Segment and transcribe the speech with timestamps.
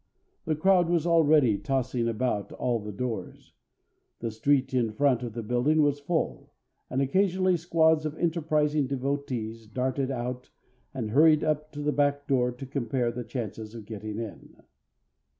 [0.45, 3.53] The crowd was already tossing about all the doors.
[4.17, 6.51] The street in front of the building was full,
[6.89, 10.49] and occasionally squads of enterprising devotees darted out
[10.91, 14.63] and hurried up to the back door to compare the chances of getting in.